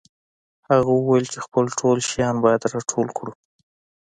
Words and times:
هغه 0.69 0.91
وویل 0.95 1.25
چې 1.33 1.39
خپل 1.45 1.65
ټول 1.79 1.97
شیان 2.09 2.35
باید 2.45 2.67
راټول 2.73 3.07
کړو 3.17 3.31